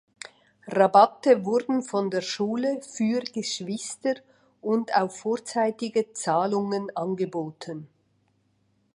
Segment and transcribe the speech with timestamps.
[0.67, 4.15] Rabatte wurden von der Schule für Geschwister
[4.59, 7.87] und auf vorzeitige Zahlungen angeboten.